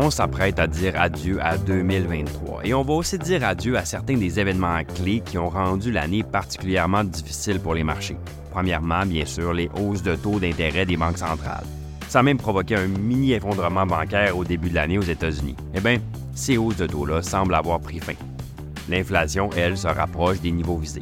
on 0.00 0.10
s'apprête 0.10 0.58
à 0.60 0.66
dire 0.66 0.92
adieu 0.96 1.38
à 1.42 1.58
2023 1.58 2.60
et 2.64 2.72
on 2.72 2.82
va 2.82 2.92
aussi 2.94 3.18
dire 3.18 3.44
adieu 3.44 3.76
à 3.76 3.84
certains 3.84 4.16
des 4.16 4.38
événements 4.38 4.82
clés 4.84 5.20
qui 5.24 5.38
ont 5.38 5.48
rendu 5.48 5.90
l'année 5.90 6.22
particulièrement 6.22 7.02
difficile 7.02 7.58
pour 7.58 7.74
les 7.74 7.82
marchés. 7.82 8.16
Premièrement, 8.52 9.04
bien 9.04 9.26
sûr, 9.26 9.52
les 9.52 9.68
hausses 9.76 10.02
de 10.02 10.14
taux 10.14 10.38
d'intérêt 10.38 10.86
des 10.86 10.96
banques 10.96 11.18
centrales. 11.18 11.64
Ça 12.08 12.20
a 12.20 12.22
même 12.22 12.38
provoqué 12.38 12.76
un 12.76 12.86
mini 12.86 13.32
effondrement 13.32 13.86
bancaire 13.86 14.36
au 14.36 14.44
début 14.44 14.70
de 14.70 14.76
l'année 14.76 14.98
aux 14.98 15.02
États-Unis. 15.02 15.56
Eh 15.74 15.80
bien, 15.80 15.98
ces 16.32 16.56
hausses 16.56 16.76
de 16.76 16.86
taux-là 16.86 17.22
semblent 17.22 17.54
avoir 17.54 17.80
pris 17.80 17.98
fin. 17.98 18.14
L'inflation, 18.88 19.50
elle, 19.56 19.76
se 19.76 19.88
rapproche 19.88 20.40
des 20.40 20.52
niveaux 20.52 20.78
visés. 20.78 21.00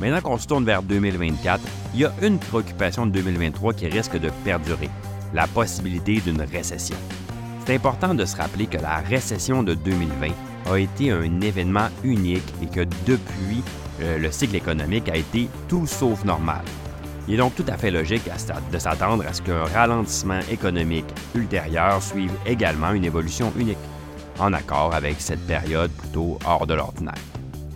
Maintenant 0.00 0.20
qu'on 0.20 0.38
se 0.38 0.46
tourne 0.46 0.64
vers 0.64 0.82
2024, 0.82 1.60
il 1.94 2.00
y 2.00 2.04
a 2.04 2.12
une 2.22 2.38
préoccupation 2.38 3.04
de 3.04 3.10
2023 3.10 3.74
qui 3.74 3.88
risque 3.88 4.18
de 4.18 4.30
perdurer, 4.44 4.90
la 5.34 5.48
possibilité 5.48 6.20
d'une 6.20 6.40
récession. 6.40 6.96
C'est 7.68 7.74
important 7.74 8.14
de 8.14 8.24
se 8.24 8.34
rappeler 8.34 8.66
que 8.66 8.78
la 8.78 8.96
récession 9.00 9.62
de 9.62 9.74
2020 9.74 10.28
a 10.72 10.78
été 10.78 11.10
un 11.12 11.42
événement 11.42 11.88
unique 12.02 12.50
et 12.62 12.66
que 12.66 12.80
depuis, 13.04 13.62
euh, 14.00 14.16
le 14.16 14.32
cycle 14.32 14.56
économique 14.56 15.10
a 15.10 15.16
été 15.16 15.50
tout 15.68 15.86
sauf 15.86 16.24
normal. 16.24 16.62
Il 17.28 17.34
est 17.34 17.36
donc 17.36 17.54
tout 17.56 17.66
à 17.68 17.76
fait 17.76 17.90
logique 17.90 18.22
de 18.72 18.78
s'attendre 18.78 19.22
à 19.28 19.34
ce 19.34 19.42
qu'un 19.42 19.64
ralentissement 19.64 20.40
économique 20.50 21.04
ultérieur 21.34 22.02
suive 22.02 22.32
également 22.46 22.92
une 22.92 23.04
évolution 23.04 23.52
unique, 23.58 23.76
en 24.38 24.54
accord 24.54 24.94
avec 24.94 25.20
cette 25.20 25.46
période 25.46 25.90
plutôt 25.90 26.38
hors 26.46 26.66
de 26.66 26.72
l'ordinaire. 26.72 27.20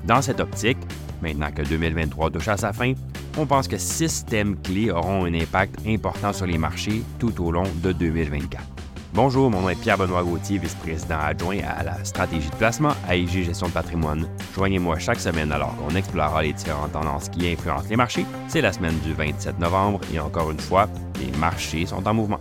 Dans 0.07 0.23
cette 0.23 0.41
optique, 0.41 0.79
maintenant 1.21 1.51
que 1.55 1.61
2023 1.69 2.31
touche 2.31 2.49
à 2.49 2.57
sa 2.57 2.73
fin, 2.73 2.95
on 3.37 3.45
pense 3.45 3.69
que 3.69 3.77
six 3.77 4.25
thèmes 4.25 4.57
clés 4.63 4.91
auront 4.91 5.27
un 5.27 5.35
impact 5.35 5.87
important 5.87 6.33
sur 6.33 6.47
les 6.47 6.57
marchés 6.57 7.03
tout 7.19 7.45
au 7.45 7.53
long 7.53 7.69
de 7.83 7.93
2024. 7.93 8.82
Bonjour, 9.15 9.51
mon 9.51 9.61
nom 9.61 9.69
est 9.69 9.79
Pierre-Benoît 9.79 10.25
Gauthier, 10.25 10.57
vice-président 10.57 11.19
adjoint 11.19 11.59
à 11.59 11.83
la 11.83 12.03
stratégie 12.03 12.49
de 12.49 12.57
placement 12.57 12.95
à 13.07 13.15
IG 13.15 13.45
Gestion 13.45 13.69
de 13.69 13.73
patrimoine. 13.73 14.27
Joignez-moi 14.55 14.99
chaque 14.99 15.21
semaine 15.21 15.53
alors 15.53 15.77
qu'on 15.77 15.95
explorera 15.95 16.43
les 16.43 16.55
différentes 16.55 16.93
tendances 16.93 17.29
qui 17.29 17.47
influencent 17.47 17.91
les 17.91 17.97
marchés. 17.97 18.25
C'est 18.49 18.63
la 18.63 18.73
semaine 18.73 18.99
du 19.01 19.13
27 19.13 19.59
novembre 19.59 20.01
et 20.15 20.19
encore 20.19 20.51
une 20.51 20.59
fois, 20.59 20.89
les 21.21 21.31
marchés 21.37 21.85
sont 21.85 22.09
en 22.09 22.15
mouvement. 22.15 22.41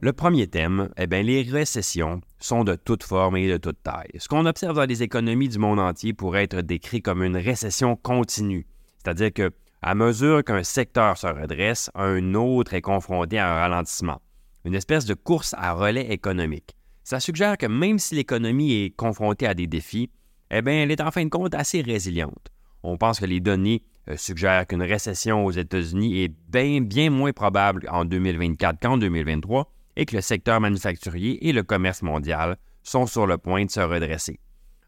Le 0.00 0.14
premier 0.14 0.46
thème, 0.46 0.88
eh 0.96 1.06
bien, 1.06 1.22
les 1.22 1.42
récessions 1.42 2.22
sont 2.38 2.64
de 2.64 2.74
toute 2.74 3.02
forme 3.02 3.36
et 3.36 3.46
de 3.46 3.58
toute 3.58 3.82
taille. 3.82 4.08
Ce 4.16 4.26
qu'on 4.26 4.46
observe 4.46 4.76
dans 4.76 4.86
les 4.86 5.02
économies 5.02 5.50
du 5.50 5.58
monde 5.58 5.80
entier 5.80 6.14
pourrait 6.14 6.44
être 6.44 6.62
décrit 6.62 7.02
comme 7.02 7.22
une 7.22 7.36
récession 7.36 7.94
continue, 7.94 8.66
c'est-à-dire 8.96 9.34
que 9.34 9.50
à 9.82 9.94
mesure 9.94 10.42
qu'un 10.44 10.62
secteur 10.62 11.18
se 11.18 11.26
redresse, 11.26 11.90
un 11.94 12.32
autre 12.32 12.72
est 12.72 12.80
confronté 12.80 13.38
à 13.38 13.52
un 13.52 13.60
ralentissement 13.60 14.22
une 14.64 14.74
espèce 14.74 15.04
de 15.04 15.14
course 15.14 15.54
à 15.58 15.72
relais 15.72 16.10
économique. 16.12 16.76
Ça 17.02 17.20
suggère 17.20 17.56
que 17.56 17.66
même 17.66 17.98
si 17.98 18.14
l'économie 18.14 18.72
est 18.72 18.96
confrontée 18.96 19.46
à 19.46 19.54
des 19.54 19.66
défis, 19.66 20.10
eh 20.50 20.62
elle 20.66 20.90
est 20.90 21.00
en 21.00 21.10
fin 21.10 21.24
de 21.24 21.30
compte 21.30 21.54
assez 21.54 21.80
résiliente. 21.80 22.50
On 22.82 22.96
pense 22.96 23.20
que 23.20 23.26
les 23.26 23.40
données 23.40 23.82
euh, 24.08 24.16
suggèrent 24.16 24.66
qu'une 24.66 24.82
récession 24.82 25.44
aux 25.44 25.50
États-Unis 25.50 26.22
est 26.22 26.34
bien, 26.48 26.80
bien 26.80 27.10
moins 27.10 27.32
probable 27.32 27.86
en 27.90 28.04
2024 28.04 28.80
qu'en 28.80 28.96
2023 28.96 29.70
et 29.96 30.06
que 30.06 30.16
le 30.16 30.22
secteur 30.22 30.60
manufacturier 30.60 31.48
et 31.48 31.52
le 31.52 31.62
commerce 31.62 32.02
mondial 32.02 32.56
sont 32.82 33.06
sur 33.06 33.26
le 33.26 33.38
point 33.38 33.64
de 33.64 33.70
se 33.70 33.80
redresser. 33.80 34.40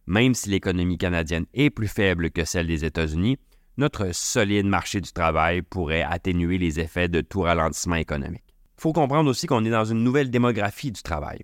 Même 0.06 0.34
si 0.34 0.50
l'économie 0.50 0.98
canadienne 0.98 1.46
est 1.54 1.70
plus 1.70 1.88
faible 1.88 2.30
que 2.30 2.44
celle 2.44 2.66
des 2.66 2.84
États-Unis, 2.84 3.38
notre 3.76 4.12
solide 4.12 4.66
marché 4.66 5.00
du 5.00 5.12
travail 5.12 5.62
pourrait 5.62 6.02
atténuer 6.02 6.58
les 6.58 6.80
effets 6.80 7.08
de 7.08 7.20
tout 7.20 7.42
ralentissement 7.42 7.96
économique. 7.96 8.51
Il 8.82 8.90
faut 8.90 8.92
comprendre 8.92 9.30
aussi 9.30 9.46
qu'on 9.46 9.64
est 9.64 9.70
dans 9.70 9.84
une 9.84 10.02
nouvelle 10.02 10.28
démographie 10.28 10.90
du 10.90 11.04
travail. 11.04 11.38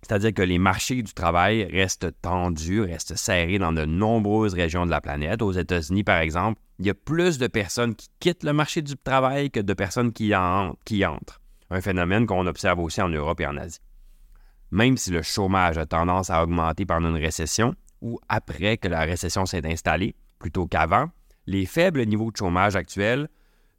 C'est-à-dire 0.00 0.32
que 0.32 0.40
les 0.40 0.56
marchés 0.56 1.02
du 1.02 1.12
travail 1.12 1.64
restent 1.64 2.18
tendus, 2.22 2.80
restent 2.80 3.14
serrés 3.14 3.58
dans 3.58 3.72
de 3.72 3.84
nombreuses 3.84 4.54
régions 4.54 4.86
de 4.86 4.90
la 4.90 5.02
planète. 5.02 5.42
Aux 5.42 5.52
États-Unis, 5.52 6.02
par 6.02 6.20
exemple, 6.20 6.58
il 6.78 6.86
y 6.86 6.88
a 6.88 6.94
plus 6.94 7.36
de 7.36 7.46
personnes 7.46 7.94
qui 7.94 8.08
quittent 8.20 8.42
le 8.42 8.54
marché 8.54 8.80
du 8.80 8.96
travail 8.96 9.50
que 9.50 9.60
de 9.60 9.74
personnes 9.74 10.14
qui, 10.14 10.32
qui 10.86 11.04
entrent. 11.04 11.42
Un 11.68 11.82
phénomène 11.82 12.24
qu'on 12.24 12.46
observe 12.46 12.80
aussi 12.80 13.02
en 13.02 13.10
Europe 13.10 13.42
et 13.42 13.46
en 13.46 13.58
Asie. 13.58 13.80
Même 14.70 14.96
si 14.96 15.10
le 15.10 15.20
chômage 15.20 15.76
a 15.76 15.84
tendance 15.84 16.30
à 16.30 16.42
augmenter 16.42 16.86
pendant 16.86 17.10
une 17.10 17.22
récession 17.22 17.74
ou 18.00 18.18
après 18.30 18.78
que 18.78 18.88
la 18.88 19.00
récession 19.00 19.44
s'est 19.44 19.70
installée, 19.70 20.14
plutôt 20.38 20.66
qu'avant, 20.66 21.10
les 21.44 21.66
faibles 21.66 22.06
niveaux 22.06 22.30
de 22.30 22.36
chômage 22.38 22.76
actuels 22.76 23.28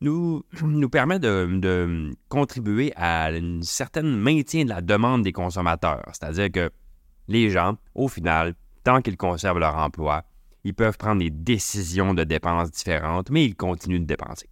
nous, 0.01 0.43
permet 0.89 1.19
de, 1.19 2.11
contribuer 2.27 2.91
à 2.95 3.27
un 3.27 3.61
certain 3.61 4.01
maintien 4.01 4.63
de 4.63 4.69
la 4.69 4.81
demande 4.81 5.23
des 5.23 5.31
consommateurs. 5.31 6.03
C'est-à-dire 6.13 6.51
que 6.51 6.71
les 7.27 7.49
gens, 7.49 7.77
au 7.95 8.07
final, 8.07 8.55
tant 8.83 9.01
qu'ils 9.01 9.17
conservent 9.17 9.59
leur 9.59 9.77
emploi, 9.77 10.23
ils 10.63 10.73
peuvent 10.73 10.97
prendre 10.97 11.19
des 11.19 11.29
décisions 11.29 12.13
de 12.13 12.23
dépenses 12.23 12.71
différentes, 12.71 13.29
mais 13.29 13.45
ils 13.45 13.55
continuent 13.55 14.01
de 14.01 14.05
dépenser. 14.05 14.47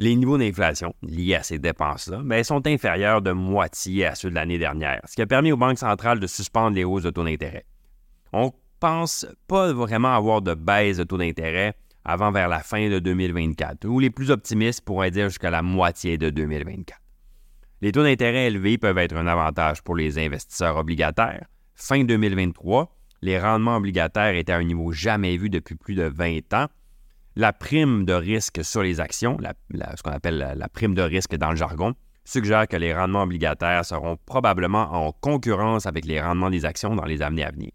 Les 0.00 0.14
niveaux 0.16 0.38
d'inflation 0.38 0.94
liés 1.02 1.36
à 1.36 1.42
ces 1.44 1.58
dépenses-là 1.58 2.20
ben, 2.24 2.42
sont 2.42 2.66
inférieurs 2.66 3.22
de 3.22 3.30
moitié 3.30 4.06
à 4.06 4.14
ceux 4.16 4.28
de 4.28 4.34
l'année 4.34 4.58
dernière, 4.58 5.00
ce 5.06 5.14
qui 5.14 5.22
a 5.22 5.26
permis 5.26 5.52
aux 5.52 5.56
banques 5.56 5.78
centrales 5.78 6.18
de 6.18 6.26
suspendre 6.26 6.74
les 6.74 6.84
hausses 6.84 7.04
de 7.04 7.10
taux 7.10 7.24
d'intérêt. 7.24 7.64
On 8.32 8.52
pense 8.80 9.24
pas 9.46 9.72
vraiment 9.72 10.14
avoir 10.14 10.42
de 10.42 10.54
baisse 10.54 10.96
de 10.96 11.04
taux 11.04 11.16
d'intérêt 11.16 11.74
avant 12.04 12.30
vers 12.30 12.48
la 12.48 12.60
fin 12.60 12.88
de 12.88 12.98
2024, 12.98 13.86
ou 13.86 13.98
les 13.98 14.10
plus 14.10 14.30
optimistes 14.30 14.82
pourraient 14.82 15.10
dire 15.10 15.28
jusqu'à 15.28 15.50
la 15.50 15.62
moitié 15.62 16.18
de 16.18 16.30
2024. 16.30 17.00
Les 17.80 17.92
taux 17.92 18.02
d'intérêt 18.02 18.46
élevés 18.46 18.78
peuvent 18.78 18.98
être 18.98 19.16
un 19.16 19.26
avantage 19.26 19.82
pour 19.82 19.96
les 19.96 20.18
investisseurs 20.18 20.76
obligataires. 20.76 21.46
Fin 21.74 22.04
2023, 22.04 22.94
les 23.22 23.38
rendements 23.38 23.76
obligataires 23.76 24.34
étaient 24.34 24.52
à 24.52 24.56
un 24.58 24.64
niveau 24.64 24.92
jamais 24.92 25.36
vu 25.36 25.50
depuis 25.50 25.74
plus 25.74 25.94
de 25.94 26.04
20 26.04 26.52
ans. 26.54 26.66
La 27.36 27.52
prime 27.52 28.04
de 28.04 28.12
risque 28.12 28.64
sur 28.64 28.82
les 28.82 29.00
actions, 29.00 29.38
ce 29.72 30.02
qu'on 30.02 30.12
appelle 30.12 30.38
la, 30.38 30.54
la 30.54 30.68
prime 30.68 30.94
de 30.94 31.02
risque 31.02 31.34
dans 31.36 31.50
le 31.50 31.56
jargon, 31.56 31.94
suggère 32.24 32.68
que 32.68 32.76
les 32.76 32.94
rendements 32.94 33.22
obligataires 33.22 33.84
seront 33.84 34.16
probablement 34.24 34.92
en 34.92 35.12
concurrence 35.12 35.86
avec 35.86 36.04
les 36.04 36.20
rendements 36.20 36.50
des 36.50 36.64
actions 36.64 36.94
dans 36.94 37.04
les 37.04 37.22
années 37.22 37.44
à 37.44 37.50
venir. 37.50 37.70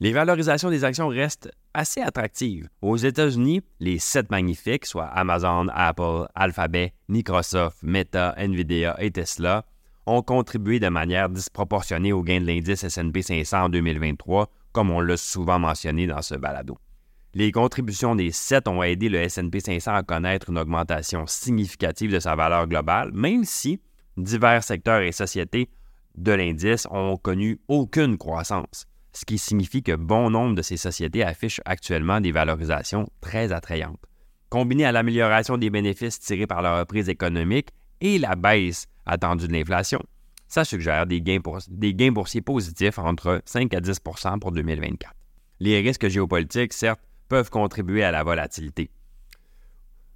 Les 0.00 0.12
valorisations 0.12 0.70
des 0.70 0.84
actions 0.84 1.08
restent 1.08 1.50
assez 1.74 2.00
attractives. 2.00 2.68
Aux 2.82 2.96
États-Unis, 2.96 3.62
les 3.80 3.98
sept 3.98 4.30
magnifiques, 4.30 4.86
soit 4.86 5.06
Amazon, 5.06 5.66
Apple, 5.74 6.28
Alphabet, 6.36 6.92
Microsoft, 7.08 7.78
Meta, 7.82 8.32
Nvidia 8.36 8.94
et 9.02 9.10
Tesla, 9.10 9.64
ont 10.06 10.22
contribué 10.22 10.78
de 10.78 10.88
manière 10.88 11.28
disproportionnée 11.28 12.12
au 12.12 12.22
gain 12.22 12.40
de 12.40 12.46
l'indice 12.46 12.84
S&P 12.84 13.22
500 13.22 13.64
en 13.64 13.68
2023, 13.68 14.48
comme 14.70 14.92
on 14.92 15.00
l'a 15.00 15.16
souvent 15.16 15.58
mentionné 15.58 16.06
dans 16.06 16.22
ce 16.22 16.36
balado. 16.36 16.78
Les 17.34 17.50
contributions 17.50 18.14
des 18.14 18.30
sept 18.30 18.68
ont 18.68 18.84
aidé 18.84 19.08
le 19.08 19.18
S&P 19.18 19.58
500 19.58 19.94
à 19.94 20.02
connaître 20.04 20.50
une 20.50 20.58
augmentation 20.58 21.26
significative 21.26 22.12
de 22.12 22.20
sa 22.20 22.36
valeur 22.36 22.68
globale, 22.68 23.10
même 23.12 23.42
si 23.42 23.80
divers 24.16 24.62
secteurs 24.62 25.00
et 25.00 25.10
sociétés 25.10 25.68
de 26.14 26.30
l'indice 26.30 26.86
ont 26.88 27.16
connu 27.16 27.58
aucune 27.66 28.16
croissance 28.16 28.86
ce 29.18 29.24
qui 29.24 29.36
signifie 29.36 29.82
que 29.82 29.96
bon 29.96 30.30
nombre 30.30 30.54
de 30.54 30.62
ces 30.62 30.76
sociétés 30.76 31.24
affichent 31.24 31.60
actuellement 31.64 32.20
des 32.20 32.30
valorisations 32.30 33.08
très 33.20 33.52
attrayantes. 33.52 33.98
Combiné 34.48 34.84
à 34.84 34.92
l'amélioration 34.92 35.58
des 35.58 35.70
bénéfices 35.70 36.20
tirés 36.20 36.46
par 36.46 36.62
la 36.62 36.78
reprise 36.78 37.08
économique 37.08 37.70
et 38.00 38.18
la 38.18 38.36
baisse 38.36 38.86
attendue 39.06 39.48
de 39.48 39.52
l'inflation, 39.52 40.00
ça 40.46 40.64
suggère 40.64 41.06
des 41.06 41.20
gains, 41.20 41.40
boursiers 42.10 42.40
positifs 42.40 42.98
entre 42.98 43.42
5 43.44 43.74
à 43.74 43.80
10% 43.80 44.38
pour 44.38 44.52
2024. 44.52 45.12
Les 45.60 45.80
risques 45.80 46.08
géopolitiques, 46.08 46.72
certes, 46.72 47.00
peuvent 47.28 47.50
contribuer 47.50 48.04
à 48.04 48.12
la 48.12 48.22
volatilité. 48.22 48.90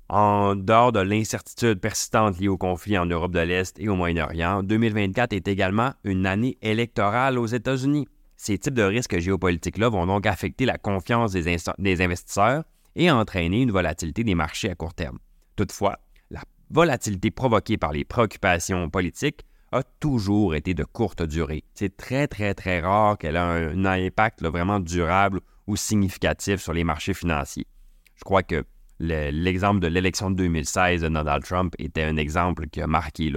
En 0.09 0.55
dehors 0.55 0.93
de 0.93 1.01
l'incertitude 1.01 1.81
persistante 1.81 2.39
liée 2.39 2.49
au 2.49 2.57
conflit 2.57 2.97
en 2.99 3.07
Europe 3.07 3.33
de 3.33 3.41
l'Est 3.41 3.79
et 3.81 3.89
au 3.89 3.97
Moyen-Orient, 3.97 4.63
2024 4.63 5.33
est 5.33 5.49
également 5.49 5.93
une 6.05 6.25
année 6.27 6.57
électorale 6.63 7.39
aux 7.39 7.47
États-Unis. 7.47 8.07
Ces 8.45 8.59
types 8.59 8.75
de 8.75 8.83
risques 8.83 9.21
géopolitiques-là 9.21 9.89
vont 9.89 10.05
donc 10.05 10.27
affecter 10.27 10.65
la 10.65 10.77
confiance 10.77 11.31
des, 11.31 12.03
investisseurs 12.03 12.65
et 12.97 13.09
entraîner 13.09 13.63
une 13.63 13.71
volatilité 13.71 14.25
des 14.25 14.35
marchés 14.35 14.69
à 14.69 14.75
court 14.75 14.95
terme. 14.95 15.21
Toutefois, 15.55 16.01
la 16.29 16.43
volatilité 16.69 17.31
provoquée 17.31 17.77
par 17.77 17.93
les 17.93 18.05
préoccupations 18.05 18.91
politiques 18.91 19.45
a 19.71 19.85
toujours 19.85 20.57
été 20.57 20.75
de 20.75 20.83
courte 20.83 21.23
durée. 21.23 21.63
C'est 21.75 21.97
très, 21.97 22.27
très, 22.27 22.53
très 22.53 22.81
rare 22.81 23.17
qu'elle 23.17 23.37
ait 23.37 23.39
un, 23.39 23.85
impact 23.85 24.43
vraiment 24.43 24.81
durable 24.81 25.39
ou 25.69 25.77
significatif 25.77 26.61
sur 26.61 26.73
les 26.73 26.83
marchés 26.83 27.15
financiers. 27.15 27.69
Je 28.17 28.25
crois 28.25 28.43
que 28.43 28.65
l'exemple 28.99 29.79
de 29.79 29.87
l'élection 29.87 30.33
de 30.33 30.37
2016 30.39 31.03
de 31.03 31.09
Donald 31.09 31.45
Trump 31.45 31.77
était 31.79 32.03
un 32.03 32.17
exemple 32.17 32.67
qui 32.67 32.83
a 32.83 32.89
marqué 32.89 33.33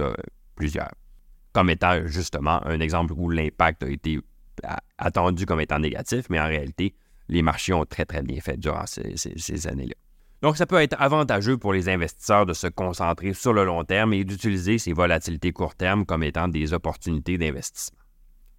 plusieurs, 0.56 0.90
comme 1.52 1.70
étant 1.70 2.04
justement 2.06 2.60
un 2.66 2.80
exemple 2.80 3.12
où 3.16 3.30
l'impact 3.30 3.84
a 3.84 3.88
été 3.88 4.18
attendu 4.98 5.46
comme 5.46 5.60
étant 5.60 5.78
négatif, 5.78 6.26
mais 6.30 6.40
en 6.40 6.46
réalité, 6.46 6.94
les 7.28 7.42
marchés 7.42 7.72
ont 7.72 7.84
très, 7.84 8.04
très 8.04 8.22
bien 8.22 8.40
fait 8.40 8.56
durant 8.56 8.84
ces, 8.86 9.66
années-là. 9.66 9.94
Donc, 10.42 10.56
ça 10.56 10.66
peut 10.66 10.80
être 10.80 10.96
avantageux 11.00 11.56
pour 11.56 11.72
les 11.72 11.88
investisseurs 11.88 12.46
de 12.46 12.52
se 12.52 12.66
concentrer 12.66 13.32
sur 13.32 13.52
le 13.52 13.64
long 13.64 13.84
terme 13.84 14.12
et 14.12 14.24
d'utiliser 14.24 14.78
ces 14.78 14.92
volatilités 14.92 15.52
court 15.52 15.74
terme 15.74 16.04
comme 16.04 16.22
étant 16.22 16.48
des 16.48 16.72
opportunités 16.72 17.38
d'investissement. 17.38 17.98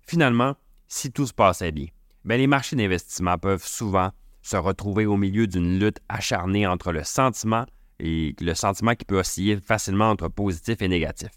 Finalement, 0.08 0.56
si 0.88 1.12
tout 1.12 1.28
se 1.28 1.34
passait 1.34 1.72
bien, 1.72 1.88
bien 2.26 2.38
les 2.38 2.48
marchés 2.48 2.76
d'investissement 2.76 3.38
peuvent 3.38 3.66
souvent 3.66 4.12
se 4.42 4.58
retrouver 4.58 5.06
au 5.06 5.18
milieu 5.18 5.46
d'une 5.46 5.80
lutte 5.80 6.00
acharnée 6.10 6.66
entre 6.66 6.92
le 6.92 7.04
sentiment 7.04 7.66
et 8.00 8.36
le 8.40 8.54
sentiment 8.54 8.96
qui 8.96 9.06
peut 9.06 9.20
osciller 9.20 9.60
facilement 9.60 10.10
entre 10.10 10.30
positif 10.30 10.82
et 10.82 10.88
négatif. 10.88 11.30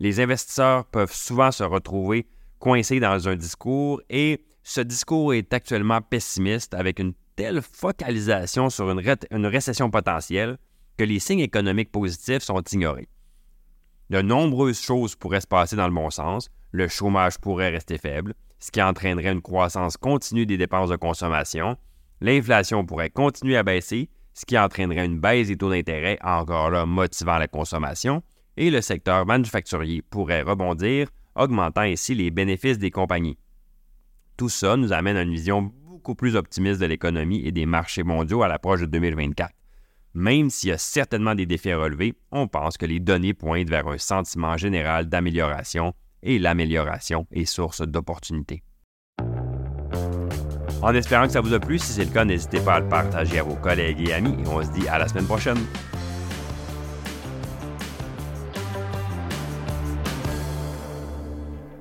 Les 0.00 0.20
investisseurs 0.20 0.84
peuvent 0.86 1.12
souvent 1.12 1.52
se 1.52 1.62
retrouver 1.62 2.26
coincés 2.62 3.00
dans 3.00 3.28
un 3.28 3.34
discours 3.34 4.00
et 4.08 4.40
ce 4.62 4.80
discours 4.80 5.34
est 5.34 5.52
actuellement 5.52 6.00
pessimiste 6.00 6.74
avec 6.74 7.00
une 7.00 7.12
telle 7.34 7.60
focalisation 7.60 8.70
sur 8.70 8.88
une, 8.88 9.02
une 9.32 9.46
récession 9.46 9.90
potentielle 9.90 10.58
que 10.96 11.02
les 11.02 11.18
signes 11.18 11.40
économiques 11.40 11.90
positifs 11.90 12.44
sont 12.44 12.62
ignorés. 12.70 13.08
De 14.10 14.22
nombreuses 14.22 14.80
choses 14.80 15.16
pourraient 15.16 15.40
se 15.40 15.46
passer 15.48 15.74
dans 15.74 15.88
le 15.88 15.94
bon 15.94 16.10
sens. 16.10 16.50
Le 16.70 16.86
chômage 16.86 17.38
pourrait 17.38 17.70
rester 17.70 17.98
faible, 17.98 18.32
ce 18.60 18.70
qui 18.70 18.80
entraînerait 18.80 19.32
une 19.32 19.42
croissance 19.42 19.96
continue 19.96 20.46
des 20.46 20.56
dépenses 20.56 20.90
de 20.90 20.96
consommation. 20.96 21.76
L'inflation 22.20 22.86
pourrait 22.86 23.10
continuer 23.10 23.56
à 23.56 23.64
baisser, 23.64 24.08
ce 24.34 24.46
qui 24.46 24.56
entraînerait 24.56 25.06
une 25.06 25.18
baisse 25.18 25.48
des 25.48 25.56
taux 25.56 25.70
d'intérêt, 25.70 26.16
encore 26.22 26.70
là 26.70 26.86
motivant 26.86 27.38
la 27.38 27.48
consommation. 27.48 28.22
Et 28.56 28.70
le 28.70 28.82
secteur 28.82 29.26
manufacturier 29.26 30.02
pourrait 30.02 30.42
rebondir, 30.42 31.08
augmentant 31.34 31.82
ainsi 31.82 32.14
les 32.14 32.30
bénéfices 32.30 32.78
des 32.78 32.90
compagnies. 32.90 33.38
Tout 34.36 34.48
ça 34.48 34.76
nous 34.76 34.92
amène 34.92 35.16
à 35.16 35.22
une 35.22 35.32
vision 35.32 35.62
beaucoup 35.62 36.14
plus 36.14 36.36
optimiste 36.36 36.80
de 36.80 36.86
l'économie 36.86 37.46
et 37.46 37.52
des 37.52 37.66
marchés 37.66 38.02
mondiaux 38.02 38.42
à 38.42 38.48
l'approche 38.48 38.80
de 38.80 38.86
2024. 38.86 39.52
Même 40.14 40.50
s'il 40.50 40.70
y 40.70 40.72
a 40.72 40.78
certainement 40.78 41.34
des 41.34 41.46
défis 41.46 41.70
à 41.70 41.78
relever, 41.78 42.14
on 42.30 42.48
pense 42.48 42.76
que 42.76 42.86
les 42.86 43.00
données 43.00 43.34
pointent 43.34 43.70
vers 43.70 43.88
un 43.88 43.98
sentiment 43.98 44.56
général 44.56 45.08
d'amélioration 45.08 45.94
et 46.22 46.38
l'amélioration 46.38 47.26
est 47.32 47.46
source 47.46 47.80
d'opportunités. 47.82 48.62
En 50.82 50.92
espérant 50.94 51.26
que 51.26 51.32
ça 51.32 51.40
vous 51.40 51.54
a 51.54 51.60
plu, 51.60 51.78
si 51.78 51.92
c'est 51.92 52.04
le 52.04 52.10
cas, 52.10 52.24
n'hésitez 52.24 52.60
pas 52.60 52.74
à 52.74 52.80
le 52.80 52.88
partager 52.88 53.38
à 53.38 53.44
vos 53.44 53.54
collègues 53.54 54.08
et 54.08 54.12
amis 54.12 54.34
et 54.42 54.48
on 54.48 54.62
se 54.62 54.70
dit 54.72 54.88
à 54.88 54.98
la 54.98 55.06
semaine 55.06 55.26
prochaine. 55.26 55.58